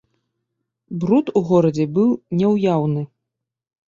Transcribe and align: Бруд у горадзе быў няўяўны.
Бруд 1.03 1.29
у 1.39 1.43
горадзе 1.49 1.85
быў 1.97 2.09
няўяўны. 2.39 3.03